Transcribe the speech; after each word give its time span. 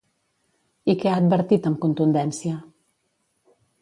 I 0.93 0.95
què 1.03 1.11
ha 1.11 1.19
advertit 1.25 1.69
amb 1.71 1.79
contundència? 1.85 2.57